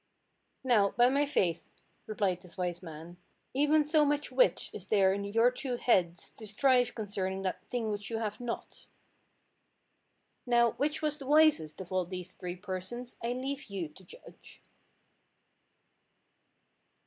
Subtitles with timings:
[0.63, 1.75] "Now, by my faith,"
[2.07, 3.17] replied this wise man,
[3.53, 7.91] "even so much wit is there in your two heads, to strive concerning that thing
[7.91, 8.87] which you have not."
[10.47, 14.63] Now, which was the wisest of all these three persons I leave you to judge.